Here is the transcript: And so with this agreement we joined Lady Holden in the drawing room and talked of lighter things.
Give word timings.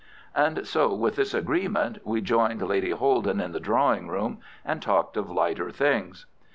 And 0.33 0.65
so 0.65 0.95
with 0.95 1.15
this 1.15 1.31
agreement 1.31 1.99
we 2.03 2.21
joined 2.21 2.63
Lady 2.63 2.89
Holden 2.89 3.39
in 3.39 3.51
the 3.51 3.59
drawing 3.59 4.07
room 4.07 4.39
and 4.65 4.81
talked 4.81 5.15
of 5.15 5.29
lighter 5.29 5.69
things. 5.69 6.25